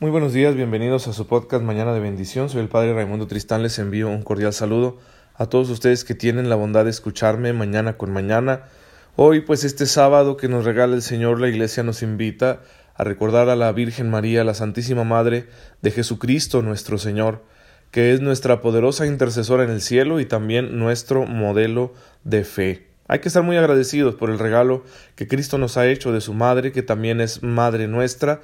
[0.00, 2.48] Muy buenos días, bienvenidos a su podcast Mañana de Bendición.
[2.48, 4.98] Soy el Padre Raimundo Tristán, les envío un cordial saludo
[5.34, 8.66] a todos ustedes que tienen la bondad de escucharme mañana con mañana.
[9.16, 12.60] Hoy, pues este sábado que nos regala el Señor, la Iglesia nos invita
[12.94, 15.48] a recordar a la Virgen María, la Santísima Madre
[15.82, 17.42] de Jesucristo nuestro Señor,
[17.90, 22.86] que es nuestra poderosa intercesora en el cielo y también nuestro modelo de fe.
[23.08, 24.84] Hay que estar muy agradecidos por el regalo
[25.16, 28.42] que Cristo nos ha hecho de su Madre, que también es Madre nuestra,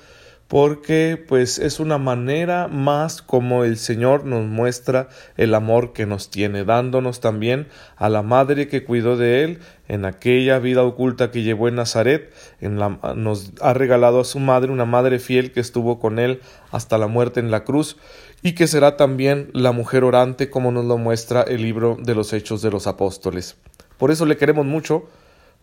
[0.49, 6.31] porque pues es una manera más como el Señor nos muestra el amor que nos
[6.31, 11.43] tiene, dándonos también a la madre que cuidó de él en aquella vida oculta que
[11.43, 15.61] llevó en Nazaret, en la, nos ha regalado a su madre una madre fiel que
[15.61, 17.97] estuvo con él hasta la muerte en la cruz
[18.43, 22.33] y que será también la mujer orante como nos lo muestra el libro de los
[22.33, 23.57] Hechos de los Apóstoles.
[23.97, 25.09] Por eso le queremos mucho,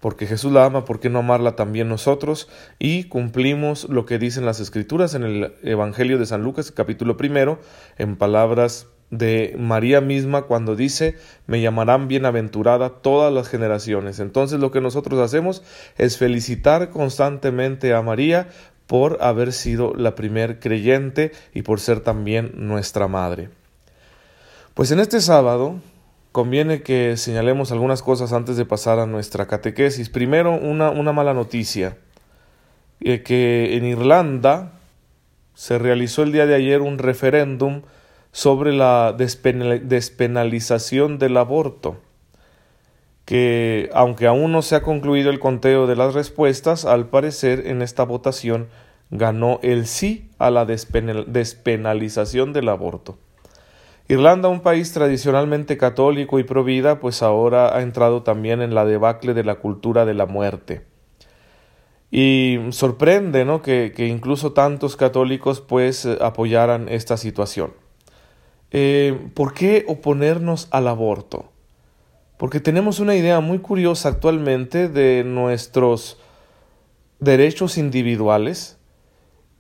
[0.02, 2.50] porque Jesús la ama, ¿por qué no amarla también nosotros?
[2.80, 7.60] Y cumplimos lo que dicen las Escrituras en el Evangelio de San Lucas, capítulo primero,
[7.98, 14.20] en palabras de María misma cuando dice me llamarán bienaventurada todas las generaciones.
[14.20, 15.64] Entonces lo que nosotros hacemos
[15.98, 18.50] es felicitar constantemente a María
[18.88, 23.50] por haber sido la primer creyente y por ser también nuestra madre.
[24.74, 25.76] Pues en este sábado
[26.32, 30.10] conviene que señalemos algunas cosas antes de pasar a nuestra catequesis.
[30.10, 31.98] Primero, una, una mala noticia,
[33.02, 34.74] eh, que en Irlanda
[35.54, 37.82] se realizó el día de ayer un referéndum
[38.32, 41.98] sobre la despenalización del aborto,
[43.26, 47.82] que aunque aún no se ha concluido el conteo de las respuestas, al parecer en
[47.82, 48.68] esta votación
[49.10, 53.18] ganó el sí a la despenalización del aborto.
[54.12, 59.34] Irlanda, un país tradicionalmente católico y provida, pues ahora ha entrado también en la debacle
[59.34, 60.82] de la cultura de la muerte.
[62.12, 63.62] Y sorprende ¿no?
[63.62, 67.72] que, incluso tantos católicos pues apoyaran esta situación.
[68.72, 71.46] Eh, ¿Por qué oponernos al aborto?
[72.36, 76.20] Porque tenemos una idea muy curiosa actualmente de nuestros
[77.22, 78.78] derechos individuales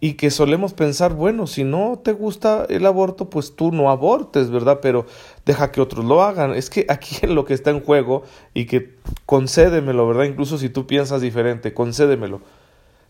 [0.03, 4.49] y que solemos pensar, bueno, si no te gusta el aborto, pues tú no abortes,
[4.49, 4.79] ¿verdad?
[4.81, 5.05] Pero
[5.45, 6.55] deja que otros lo hagan.
[6.55, 8.23] Es que aquí lo que está en juego
[8.55, 8.95] y que
[9.27, 10.23] concédemelo, ¿verdad?
[10.23, 12.41] Incluso si tú piensas diferente, concédemelo.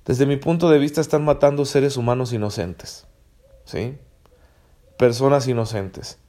[0.06, 3.08] Desde mi punto de vista están matando seres humanos inocentes,
[3.63, 3.96] ¿sí?
[4.97, 6.19] Personas inocentes.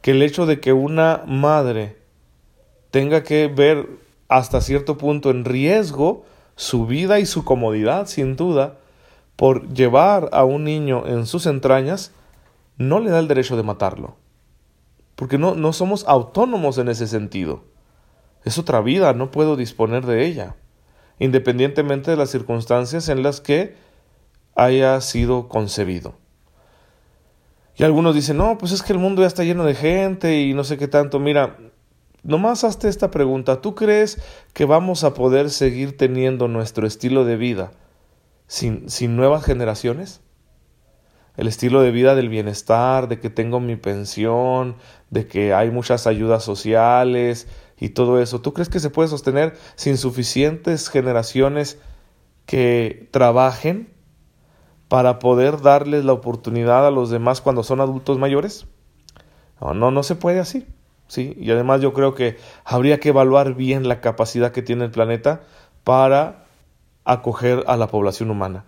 [0.00, 1.98] Que el hecho de que una madre
[2.90, 3.86] tenga que ver
[4.28, 8.78] hasta cierto punto en riesgo su vida y su comodidad, sin duda,
[9.36, 12.12] por llevar a un niño en sus entrañas,
[12.78, 14.16] no le da el derecho de matarlo.
[15.14, 17.64] Porque no, no somos autónomos en ese sentido.
[18.44, 20.56] Es otra vida, no puedo disponer de ella,
[21.18, 23.76] independientemente de las circunstancias en las que
[24.54, 26.14] haya sido concebido.
[27.76, 30.54] Y algunos dicen, no, pues es que el mundo ya está lleno de gente y
[30.54, 31.18] no sé qué tanto.
[31.18, 31.58] Mira,
[32.22, 33.60] nomás hazte esta pregunta.
[33.60, 34.18] ¿Tú crees
[34.54, 37.72] que vamos a poder seguir teniendo nuestro estilo de vida
[38.46, 40.20] sin, sin nuevas generaciones?
[41.36, 44.76] El estilo de vida del bienestar, de que tengo mi pensión,
[45.10, 47.46] de que hay muchas ayudas sociales
[47.78, 48.40] y todo eso.
[48.40, 51.78] ¿Tú crees que se puede sostener sin suficientes generaciones
[52.46, 53.92] que trabajen
[54.88, 58.66] para poder darles la oportunidad a los demás cuando son adultos mayores?
[59.60, 60.66] No, no, no se puede así.
[61.06, 61.36] ¿sí?
[61.38, 65.42] Y además yo creo que habría que evaluar bien la capacidad que tiene el planeta
[65.84, 66.45] para
[67.06, 68.64] acoger a la población humana.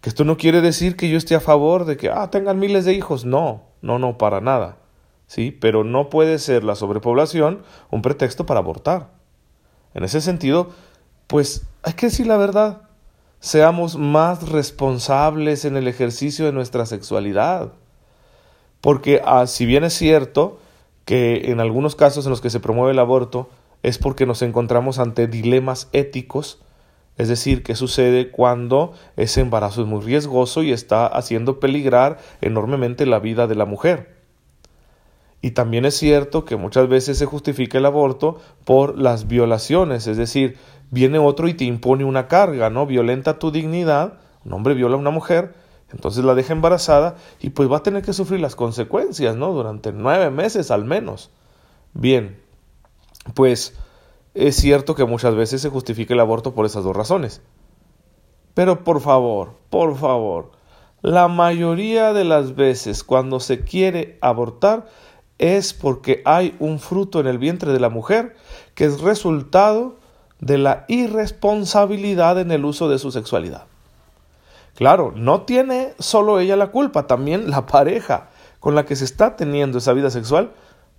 [0.00, 2.86] Que esto no quiere decir que yo esté a favor de que ah, tengan miles
[2.86, 3.26] de hijos.
[3.26, 4.78] No, no, no, para nada.
[5.26, 5.50] ¿Sí?
[5.50, 9.10] Pero no puede ser la sobrepoblación un pretexto para abortar.
[9.92, 10.70] En ese sentido,
[11.26, 12.82] pues hay que decir la verdad.
[13.40, 17.72] Seamos más responsables en el ejercicio de nuestra sexualidad.
[18.80, 20.58] Porque ah, si bien es cierto
[21.04, 23.50] que en algunos casos en los que se promueve el aborto
[23.82, 26.60] es porque nos encontramos ante dilemas éticos,
[27.20, 33.04] es decir, ¿qué sucede cuando ese embarazo es muy riesgoso y está haciendo peligrar enormemente
[33.04, 34.16] la vida de la mujer?
[35.42, 40.16] Y también es cierto que muchas veces se justifica el aborto por las violaciones, es
[40.16, 40.56] decir,
[40.90, 42.86] viene otro y te impone una carga, ¿no?
[42.86, 44.14] Violenta tu dignidad,
[44.46, 45.52] un hombre viola a una mujer,
[45.92, 49.52] entonces la deja embarazada y pues va a tener que sufrir las consecuencias, ¿no?
[49.52, 51.28] Durante nueve meses al menos.
[51.92, 52.40] Bien,
[53.34, 53.74] pues
[54.34, 57.42] es cierto que muchas veces se justifica el aborto por esas dos razones.
[58.54, 60.52] Pero por favor, por favor,
[61.02, 64.86] la mayoría de las veces cuando se quiere abortar
[65.38, 68.36] es porque hay un fruto en el vientre de la mujer
[68.74, 69.96] que es resultado
[70.40, 73.64] de la irresponsabilidad en el uso de su sexualidad.
[74.74, 78.28] Claro, no tiene solo ella la culpa, también la pareja
[78.60, 80.52] con la que se está teniendo esa vida sexual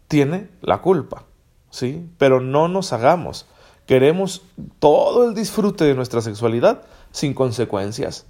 [0.07, 1.25] tiene la culpa,
[1.71, 2.07] ¿sí?
[2.17, 3.47] Pero no nos hagamos.
[3.87, 4.43] Queremos
[4.79, 8.27] todo el disfrute de nuestra sexualidad sin consecuencias.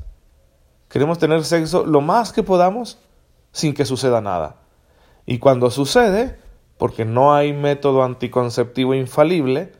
[0.88, 2.98] Queremos tener sexo lo más que podamos
[3.52, 4.56] sin que suceda nada.
[5.26, 6.40] Y cuando sucede,
[6.78, 9.72] porque no hay método anticonceptivo infalible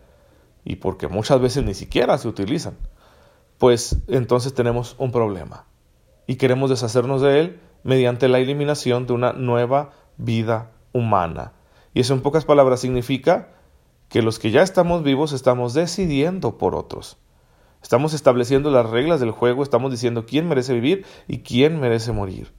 [0.64, 2.78] y porque muchas veces ni siquiera se utilizan,
[3.58, 5.66] pues entonces tenemos un problema.
[6.28, 11.54] Y queremos deshacernos de él mediante la eliminación de una nueva vida humana.
[11.94, 13.50] Y eso en pocas palabras significa
[14.10, 17.18] que los que ya estamos vivos estamos decidiendo por otros.
[17.82, 22.54] Estamos estableciendo las reglas del juego, estamos diciendo quién merece vivir y quién merece morir.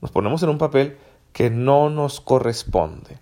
[0.00, 0.96] Nos ponemos en un papel
[1.32, 3.18] que no nos corresponde.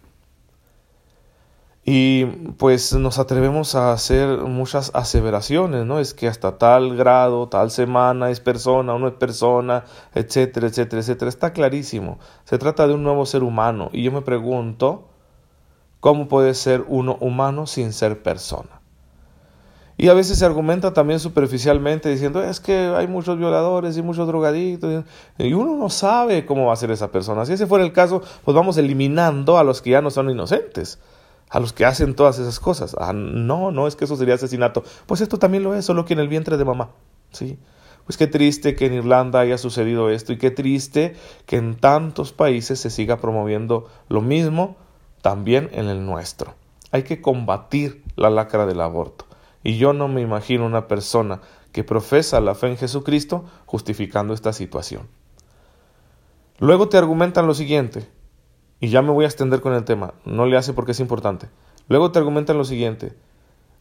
[1.87, 2.25] Y
[2.56, 5.99] pues nos atrevemos a hacer muchas aseveraciones, ¿no?
[5.99, 9.85] Es que hasta tal grado, tal semana es persona o no es persona,
[10.15, 11.29] etcétera, etcétera, etcétera.
[11.29, 12.19] Está clarísimo.
[12.45, 13.91] Se trata de un nuevo ser humano.
[13.93, 15.11] Y yo me pregunto,
[16.05, 18.83] ¿cómo puede ser uno humano sin ser persona?
[19.97, 24.27] Y a veces se argumenta también superficialmente diciendo, es que hay muchos violadores y muchos
[24.27, 25.03] drogadictos,
[25.39, 27.47] y uno no sabe cómo va a ser esa persona.
[27.47, 30.99] Si ese fuera el caso, pues vamos eliminando a los que ya no son inocentes,
[31.49, 32.95] a los que hacen todas esas cosas.
[33.01, 34.85] Ah, no, no es que eso sería asesinato.
[35.06, 36.91] Pues esto también lo es, solo que en el vientre de mamá.
[37.33, 37.59] ¿sí?
[38.05, 41.17] Pues qué triste que en Irlanda haya sucedido esto y qué triste
[41.47, 44.84] que en tantos países se siga promoviendo lo mismo
[45.25, 46.55] también en el nuestro.
[46.91, 49.25] Hay que combatir la lacra del aborto.
[49.62, 51.41] Y yo no me imagino una persona
[51.73, 55.09] que profesa la fe en Jesucristo justificando esta situación.
[56.59, 58.06] Luego te argumentan lo siguiente,
[58.81, 61.49] y ya me voy a extender con el tema, no le hace porque es importante.
[61.88, 63.15] Luego te argumentan lo siguiente,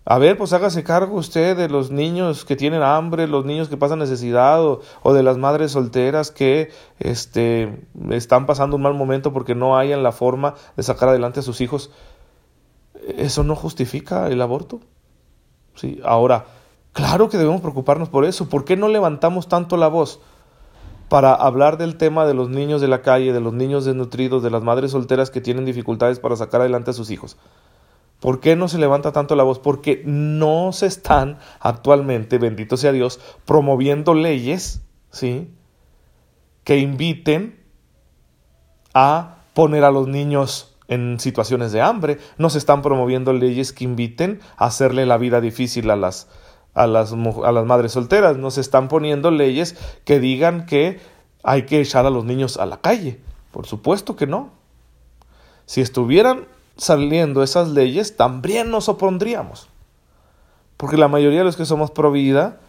[0.06, 3.78] a ver, pues hágase cargo usted de los niños que tienen hambre, los niños que
[3.78, 9.32] pasan necesidad o, o, de las madres solteras que este, están pasando un mal momento
[9.32, 11.90] porque no hayan la forma de sacar adelante a sus hijos.
[13.18, 14.82] ¿Eso no justifica el aborto?
[15.76, 16.02] ¿sí?
[16.04, 16.48] Ahora,
[16.92, 18.50] claro que debemos preocuparnos por eso.
[18.50, 20.20] ¿Por qué no levantamos tanto la voz
[21.08, 24.50] para hablar del tema de los niños de la calle, de los niños desnutridos, de
[24.50, 27.38] las madres solteras que tienen dificultades para sacar adelante a sus hijos?
[28.24, 29.60] ¿Por qué no se levanta tanto la voz?
[29.60, 34.82] Porque no se están actualmente, bendito sea Dios, promoviendo leyes,
[35.12, 35.54] ¿sí?
[36.64, 37.60] Que inviten
[38.94, 43.84] a poner a los niños en situaciones de hambre, no se están promoviendo leyes que
[43.84, 46.30] inviten a hacerle la vida difícil a las,
[46.74, 49.76] a las, a las madres solteras, no se están poniendo leyes
[50.06, 51.02] que digan que
[51.44, 53.20] hay que echar a los niños a la calle.
[53.52, 54.52] Por supuesto que no.
[55.66, 56.48] Si estuvieran
[56.78, 59.70] saliendo esas leyes, también nos opondríamos.
[60.78, 62.60] Porque la mayoría de los que somos pro vida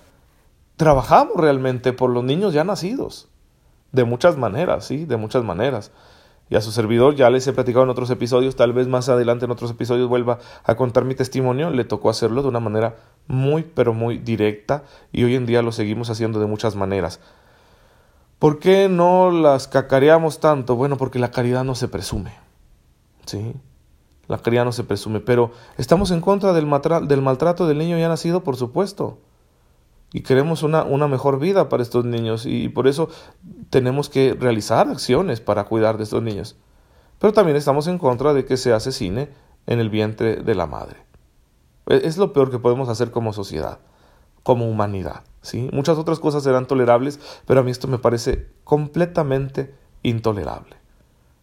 [0.77, 3.29] trabajamos realmente por los niños ya nacidos.
[3.93, 5.91] De muchas maneras, sí, de muchas maneras
[6.51, 9.47] y a su servidor, ya les he platicado en otros episodios, tal vez más adelante
[9.47, 12.97] en otros episodios vuelva a contar mi testimonio, le tocó hacerlo de una manera
[13.27, 17.21] muy pero muy directa y hoy en día lo seguimos haciendo de muchas maneras.
[18.39, 20.77] ¿Por qué no las cacareamos tanto?
[20.77, 22.35] Bueno, porque la caridad no se presume.
[23.25, 23.55] ¿Sí?
[24.29, 26.67] La caridad no se presume, pero estamos en contra del,
[27.09, 29.19] del maltrato del niño ya nacido, por supuesto
[30.15, 33.09] y queremos una, una mejor vida para estos niños y por eso
[33.69, 36.57] tenemos que realizar acciones para cuidar de estos niños.
[37.19, 39.31] Pero también estamos en contra de que se asesine
[39.67, 40.99] en el vientre de la madre.
[41.89, 43.81] E, es lo peor que podemos hacer como sociedad,
[44.45, 45.25] como humanidad.
[45.43, 45.69] ¿sí?
[45.73, 50.77] Muchas otras cosas serán tolerables, pero a mí esto me parece completamente intolerable.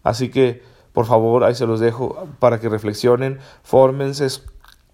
[0.01, 4.27] Así que, por favor, ahí se los dejo para que reflexionen, fórmense,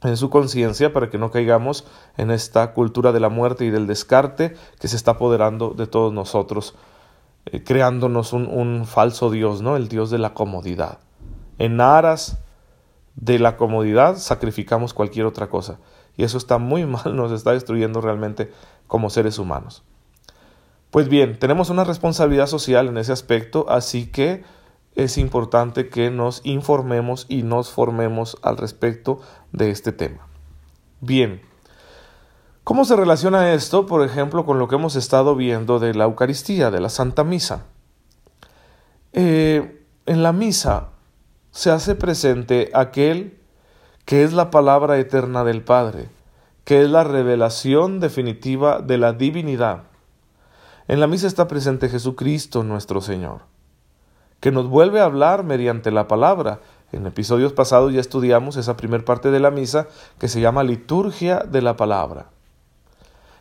[0.03, 1.85] en su conciencia para que no caigamos
[2.17, 6.13] en esta cultura de la muerte y del descarte que se está apoderando de todos
[6.13, 6.75] nosotros,
[7.45, 9.75] eh, creándonos un, un, falso Dios, ¿no?
[9.75, 10.99] El Dios de la comodidad.
[11.57, 12.37] En aras
[13.15, 15.79] de la comodidad sacrificamos cualquier otra cosa.
[16.15, 18.51] Y eso está muy mal, nos está destruyendo realmente
[18.85, 19.83] como seres humanos.
[20.91, 24.43] Pues bien, tenemos una responsabilidad social en ese aspecto, así que
[24.97, 30.27] es importante que nos informemos y nos formemos al respecto de este tema.
[31.01, 31.41] Bien,
[32.63, 36.71] ¿cómo se relaciona esto, por ejemplo, con lo que hemos estado viendo de la Eucaristía,
[36.71, 37.65] de la Santa Misa?
[39.13, 40.89] Eh, en la misa
[41.51, 43.39] se hace presente aquel
[44.05, 46.09] que es la palabra eterna del Padre,
[46.65, 49.83] que es la revelación definitiva de la divinidad.
[50.87, 53.56] En la misa está presente Jesucristo nuestro Señor
[54.39, 56.59] que nos vuelve a hablar mediante la palabra.
[56.91, 59.87] En episodios pasados ya estudiamos esa primera parte de la misa
[60.19, 62.29] que se llama liturgia de la palabra.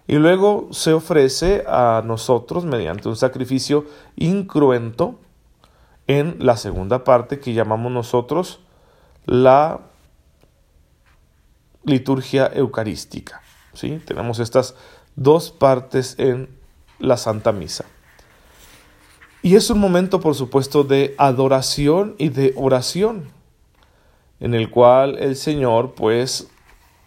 [0.09, 5.19] y luego se ofrece a nosotros mediante un sacrificio incruento
[6.07, 8.61] en la segunda parte que llamamos nosotros
[9.25, 9.81] la
[11.83, 13.43] liturgia eucarística.
[13.75, 14.01] ¿sí?
[14.07, 14.77] Tenemos estas
[15.17, 16.49] dos partes en
[16.99, 17.85] la Santa Misa.
[19.47, 23.31] Y es un momento, por supuesto, de adoración y de oración,
[24.41, 26.49] en el cual el Señor, pues,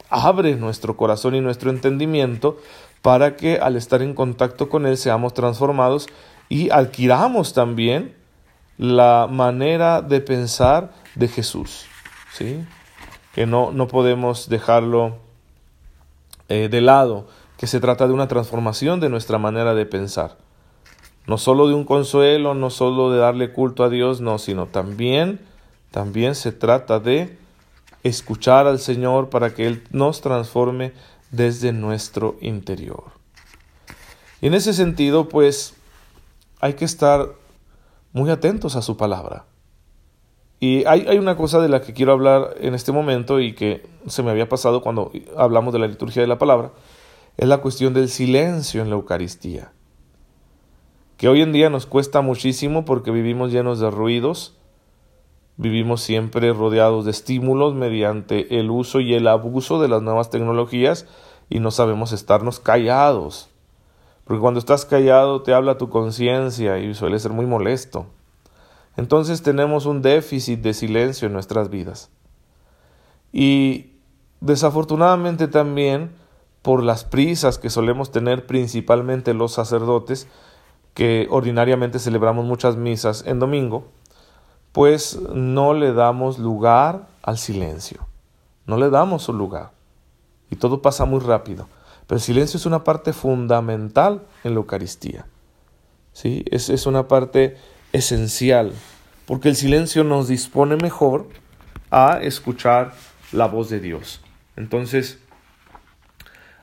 [0.10, 2.58] abre nuestro corazón y nuestro entendimiento
[3.01, 6.08] para que al estar en contacto con Él seamos transformados
[6.48, 8.15] y adquiramos también
[8.77, 11.88] la manera de pensar de Jesús.
[12.31, 12.63] ¿sí?
[13.36, 15.17] Que no, no podemos dejarlo
[16.48, 17.27] eh, de lado,
[17.58, 20.38] que se trata de una transformación de nuestra manera de pensar.
[21.29, 25.39] No solo de un consuelo, no solo de darle culto a Dios, no, sino también,
[25.91, 27.38] también se trata de
[28.01, 30.91] escuchar al Señor para que Él nos transforme
[31.29, 33.12] desde nuestro interior.
[34.41, 35.75] Y en ese sentido, pues,
[36.62, 37.27] hay que estar
[38.12, 39.45] muy atentos a su palabra.
[40.59, 43.88] Y hay, hay, una cosa de la que quiero hablar en este momento y que
[44.07, 46.71] se me había pasado cuando hablamos de la liturgia de la palabra,
[47.38, 49.74] es la cuestión del silencio en la Eucaristía,
[51.19, 54.55] que hoy en día nos cuesta muchísimo porque vivimos llenos de ruidos,
[55.57, 61.07] vivimos siempre rodeados de estímulos mediante el uso y el abuso de las nuevas tecnologías
[61.49, 63.49] y no sabemos estarnos callados.
[64.23, 68.05] Porque cuando estás callado te habla tu conciencia y suele ser muy molesto.
[68.95, 72.11] Entonces tenemos un déficit de silencio en nuestras vidas.
[73.33, 73.97] Y
[74.39, 76.11] desafortunadamente también
[76.61, 80.29] por las prisas que solemos tener principalmente los sacerdotes,
[80.93, 83.88] que ordinariamente celebramos muchas misas en domingo,
[84.72, 88.08] pues no le damos lugar al silencio,
[88.65, 89.72] no le damos su lugar.
[90.51, 91.67] Y todo pasa muy rápido.
[92.08, 95.25] Pero el silencio es una parte fundamental en la Eucaristía.
[96.12, 96.43] ¿sí?
[96.50, 97.58] Es, es una parte
[97.93, 98.74] esencial,
[99.25, 101.27] porque el silencio nos dispone mejor
[101.91, 102.93] a escuchar
[103.31, 104.22] la voz de Dios.
[104.55, 105.19] Entonces,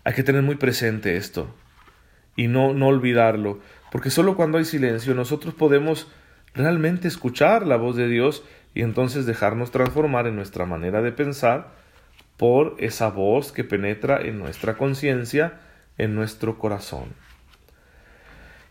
[0.04, 1.47] hay que tener muy presente esto
[2.37, 3.59] y no, no olvidarlo,
[3.90, 6.10] porque solo cuando hay silencio nosotros podemos
[6.54, 11.68] realmente escuchar la voz de Dios y entonces dejarnos transformar en nuestra manera de pensar
[12.36, 15.60] por esa voz que penetra en nuestra conciencia,
[15.98, 17.14] en nuestro corazón.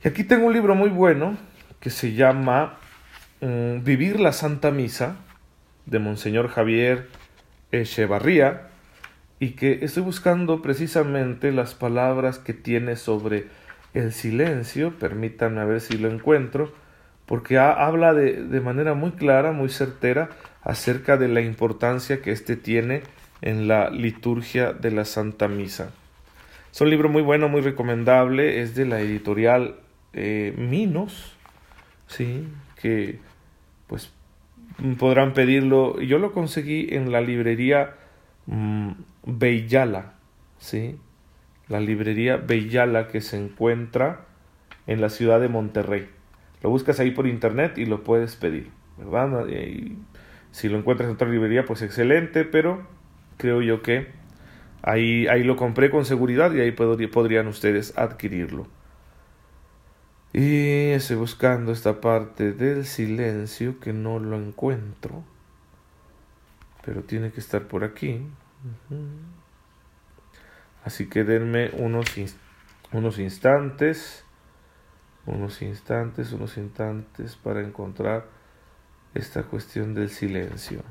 [0.04, 1.38] Y aquí tengo un libro muy bueno
[1.80, 2.78] que se llama
[3.42, 5.16] mm, Vivir la Santa Misa
[5.86, 7.08] de Monseñor Javier
[7.72, 8.70] Echevarría
[9.40, 13.48] y que estoy buscando precisamente las palabras que tiene sobre
[13.96, 16.72] el silencio, permítanme a ver si lo encuentro,
[17.26, 20.30] porque habla de, de manera muy clara, muy certera,
[20.62, 23.02] acerca de la importancia que éste tiene
[23.42, 25.92] en la liturgia de la Santa Misa.
[26.72, 29.76] Es un libro muy bueno, muy recomendable, es de la editorial
[30.14, 31.36] eh, Minos,
[32.08, 32.48] ¿sí?
[32.82, 33.20] que
[33.88, 34.12] pues
[34.98, 36.02] podrán pedirlo.
[36.02, 37.96] Yo lo conseguí en la librería
[38.48, 38.92] mm,
[39.26, 40.14] Beyala,
[40.60, 40.98] ¿sí?
[41.68, 44.26] La librería Beyala que se encuentra
[44.88, 46.10] en la ciudad de Monterrey.
[46.62, 49.48] Lo buscas ahí por internet y lo puedes pedir, ¿verdad?
[49.48, 49.98] Y
[50.52, 52.88] si lo encuentras en otra librería, pues excelente, pero
[53.38, 54.08] creo yo que
[54.82, 58.68] ahí, ahí lo compré con seguridad y ahí podrían ustedes adquirirlo.
[60.34, 65.24] Y estoy buscando esta parte del silencio que no lo encuentro.
[66.84, 68.22] Pero tiene que estar por aquí.
[70.86, 72.06] Así que denme unos,
[72.94, 74.24] unos instantes.
[75.26, 78.28] Unos instantes, unos instantes para encontrar
[79.16, 80.84] esta cuestión del silencio.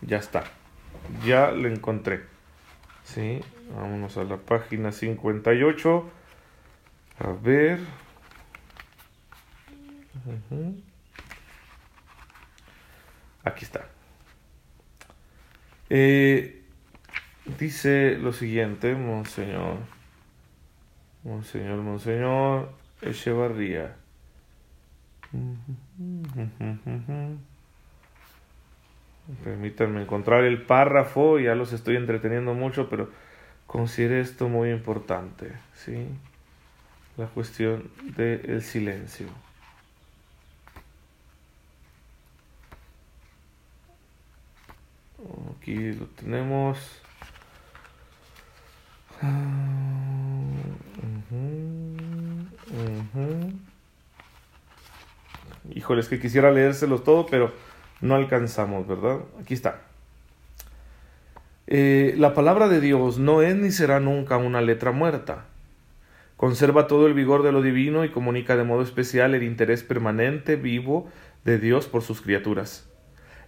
[0.00, 0.44] Ya está.
[1.26, 2.24] Ya lo encontré.
[3.04, 3.40] Sí,
[3.74, 6.10] vámonos a la página 58.
[7.18, 7.80] A ver.
[13.44, 13.86] Aquí está.
[15.90, 16.59] Eh,
[17.58, 19.78] dice lo siguiente, Monseñor.
[21.24, 23.96] Monseñor, Monseñor Echevarría.
[29.44, 33.10] Permítanme encontrar el párrafo, ya los estoy entreteniendo mucho, pero
[33.66, 36.08] considere esto muy importante, ¿sí?
[37.16, 39.28] La cuestión del silencio.
[45.56, 47.02] Aquí lo tenemos.
[55.74, 57.52] Híjole, es que quisiera leérselos todo, pero
[58.00, 59.20] no alcanzamos, ¿verdad?
[59.40, 59.80] Aquí está.
[61.66, 65.44] eh, la palabra de Dios no es ni será nunca una letra muerta.
[66.36, 70.56] Conserva todo el vigor de lo divino y comunica de modo especial el interés permanente,
[70.56, 71.08] vivo,
[71.44, 72.89] de Dios por sus criaturas.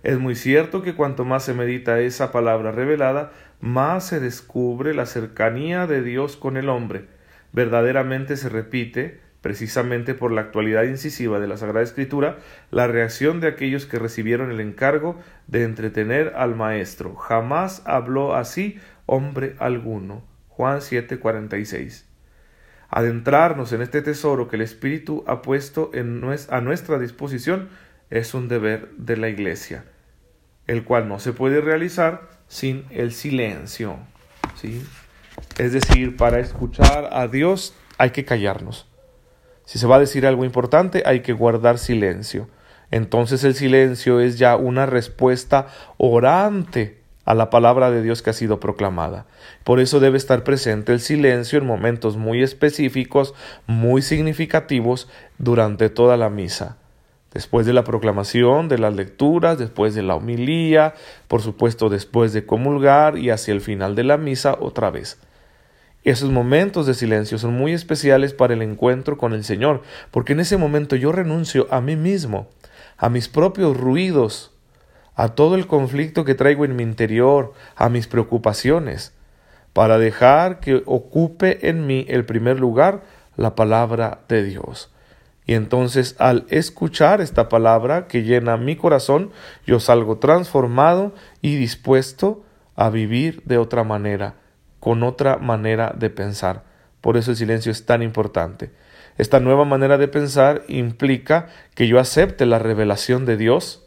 [0.02, 3.30] Es muy cierto que cuanto más se medita esa palabra revelada,
[3.60, 7.06] más se descubre la cercanía de Dios con el hombre.
[7.52, 12.38] Verdaderamente se repite, precisamente por la actualidad incisiva de la Sagrada Escritura,
[12.72, 17.14] la reacción de aquellos que recibieron el encargo de entretener al Maestro.
[17.14, 20.24] Jamás habló así hombre alguno.
[20.48, 22.06] Juan 7:46.
[22.88, 27.68] Adentrarnos en este tesoro que el Espíritu ha puesto a nuestra disposición
[28.10, 29.84] es un deber de la Iglesia
[30.66, 33.96] el cual no se puede realizar sin el silencio.
[34.60, 34.84] ¿sí?
[35.58, 38.86] Es decir, para escuchar a Dios hay que callarnos.
[39.64, 42.48] Si se va a decir algo importante, hay que guardar silencio.
[42.90, 48.34] Entonces el silencio es ya una respuesta orante a la palabra de Dios que ha
[48.34, 49.26] sido proclamada.
[49.64, 53.34] Por eso debe estar presente el silencio en momentos muy específicos,
[53.66, 56.81] muy significativos durante toda la misa
[57.34, 60.94] después de la proclamación, de las lecturas, después de la homilía,
[61.28, 65.18] por supuesto después de comulgar y hacia el final de la misa otra vez.
[66.04, 70.40] Esos momentos de silencio son muy especiales para el encuentro con el Señor, porque en
[70.40, 72.48] ese momento yo renuncio a mí mismo,
[72.96, 74.52] a mis propios ruidos,
[75.14, 79.12] a todo el conflicto que traigo en mi interior, a mis preocupaciones,
[79.72, 83.02] para dejar que ocupe en mí el primer lugar
[83.36, 84.91] la palabra de Dios.
[85.46, 89.30] Y entonces al escuchar esta palabra que llena mi corazón,
[89.66, 92.44] yo salgo transformado y dispuesto
[92.76, 94.36] a vivir de otra manera,
[94.78, 96.64] con otra manera de pensar.
[97.00, 98.70] Por eso el silencio es tan importante.
[99.18, 103.84] Esta nueva manera de pensar implica que yo acepte la revelación de Dios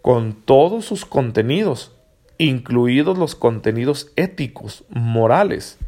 [0.00, 1.92] con todos sus contenidos,
[2.38, 5.78] incluidos los contenidos éticos, morales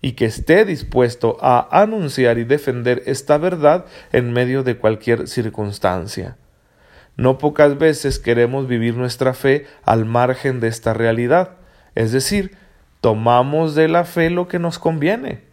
[0.00, 6.36] y que esté dispuesto a anunciar y defender esta verdad en medio de cualquier circunstancia.
[7.16, 11.56] No pocas veces queremos vivir nuestra fe al margen de esta realidad,
[11.94, 12.56] es decir,
[13.00, 15.49] tomamos de la fe lo que nos conviene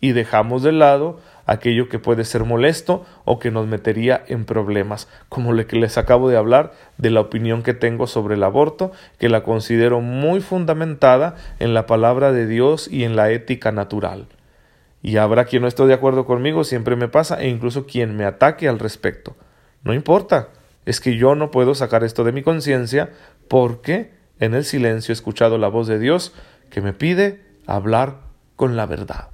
[0.00, 5.08] y dejamos de lado aquello que puede ser molesto o que nos metería en problemas,
[5.28, 8.92] como lo que les acabo de hablar de la opinión que tengo sobre el aborto,
[9.18, 14.28] que la considero muy fundamentada en la palabra de Dios y en la ética natural.
[15.02, 18.24] Y habrá quien no esté de acuerdo conmigo, siempre me pasa, e incluso quien me
[18.24, 19.34] ataque al respecto.
[19.82, 20.50] No importa,
[20.84, 23.10] es que yo no puedo sacar esto de mi conciencia
[23.48, 26.32] porque en el silencio he escuchado la voz de Dios
[26.70, 28.18] que me pide hablar
[28.56, 29.30] con la verdad.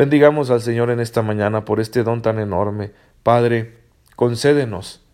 [0.00, 2.92] Bendigamos al Señor en esta mañana por este don tan enorme.
[3.22, 3.76] Padre,
[4.16, 5.04] concédenos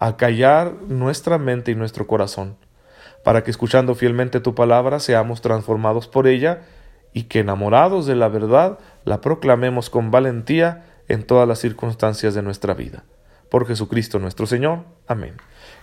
[0.00, 2.56] a callar nuestra mente y nuestro corazón,
[3.22, 6.62] para que escuchando fielmente tu palabra seamos transformados por ella
[7.12, 12.42] y que enamorados de la verdad la proclamemos con valentía en todas las circunstancias de
[12.42, 13.04] nuestra vida.
[13.48, 14.80] Por Jesucristo nuestro Señor.
[15.06, 15.34] Amén.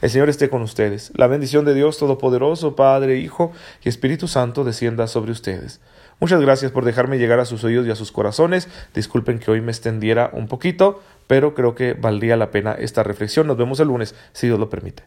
[0.01, 1.13] El Señor esté con ustedes.
[1.15, 3.53] La bendición de Dios Todopoderoso, Padre, Hijo
[3.85, 5.79] y Espíritu Santo descienda sobre ustedes.
[6.19, 8.67] Muchas gracias por dejarme llegar a sus oídos y a sus corazones.
[8.93, 13.47] Disculpen que hoy me extendiera un poquito, pero creo que valdría la pena esta reflexión.
[13.47, 15.03] Nos vemos el lunes, si Dios lo permite.